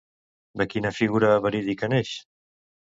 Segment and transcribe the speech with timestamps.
[0.61, 2.19] De quina figura verídica neix?